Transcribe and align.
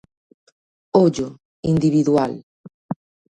Ollo, 1.03 1.29
individual. 1.73 2.33